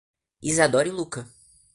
Isadora 0.41 0.87
e 0.87 0.91
Lucca 0.91 1.27